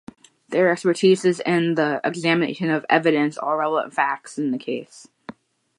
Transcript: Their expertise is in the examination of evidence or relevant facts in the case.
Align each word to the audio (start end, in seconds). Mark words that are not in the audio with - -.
Their 0.49 0.71
expertise 0.71 1.25
is 1.25 1.41
in 1.45 1.75
the 1.75 2.01
examination 2.03 2.71
of 2.71 2.87
evidence 2.89 3.37
or 3.37 3.59
relevant 3.59 3.93
facts 3.93 4.39
in 4.39 4.49
the 4.49 4.57
case. 4.57 5.07